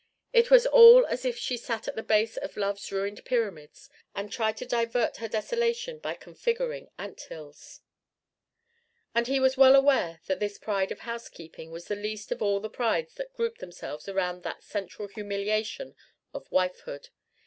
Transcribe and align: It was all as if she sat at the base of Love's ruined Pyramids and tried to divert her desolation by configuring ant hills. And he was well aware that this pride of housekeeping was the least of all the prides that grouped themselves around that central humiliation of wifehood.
It 0.33 0.49
was 0.49 0.65
all 0.65 1.05
as 1.05 1.25
if 1.25 1.37
she 1.37 1.57
sat 1.57 1.87
at 1.87 1.95
the 1.95 2.01
base 2.01 2.35
of 2.35 2.57
Love's 2.57 2.91
ruined 2.91 3.23
Pyramids 3.23 3.87
and 4.15 4.31
tried 4.31 4.57
to 4.57 4.65
divert 4.65 5.17
her 5.17 5.27
desolation 5.27 5.99
by 5.99 6.15
configuring 6.15 6.89
ant 6.97 7.21
hills. 7.29 7.81
And 9.13 9.27
he 9.27 9.39
was 9.39 9.57
well 9.57 9.75
aware 9.75 10.19
that 10.25 10.39
this 10.39 10.57
pride 10.57 10.91
of 10.91 11.01
housekeeping 11.01 11.69
was 11.69 11.85
the 11.85 11.95
least 11.95 12.31
of 12.31 12.41
all 12.41 12.59
the 12.59 12.67
prides 12.67 13.13
that 13.13 13.31
grouped 13.35 13.59
themselves 13.59 14.09
around 14.09 14.41
that 14.41 14.63
central 14.63 15.07
humiliation 15.07 15.93
of 16.33 16.49
wifehood. 16.49 17.09